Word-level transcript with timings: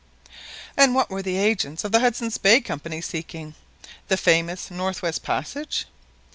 "And 0.75 0.95
what 0.95 1.11
were 1.11 1.21
the 1.21 1.37
agents 1.37 1.83
of 1.83 1.91
the 1.91 1.99
Hudson's 1.99 2.39
Bay 2.39 2.59
Company 2.59 3.01
seeking? 3.01 3.53
The 4.07 4.17
famous 4.17 4.71
North 4.71 5.03
West 5.03 5.21
Passage?" 5.21 5.85